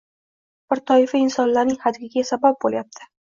[0.73, 3.07] bir toifa insonlarning hadikiga sabab bo‘lyapti?!